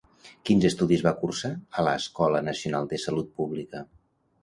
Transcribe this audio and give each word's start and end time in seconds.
Quins 0.49 0.65
estudis 0.69 1.03
va 1.09 1.13
cursar 1.19 1.53
a 1.83 1.87
l'Escola 1.89 2.43
Nacional 2.51 2.93
de 2.95 3.03
Salut 3.07 3.33
Pública? 3.41 3.89